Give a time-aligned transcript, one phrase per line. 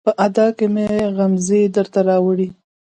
[0.07, 0.85] په ادا کې مې
[1.17, 2.47] غمزې درته راوړي